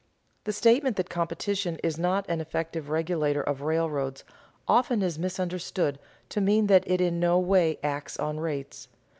[0.45, 4.23] The statement that competition is not an effective regulator of railroads
[4.67, 8.87] often is misunderstood to mean that it in no way acts on rates.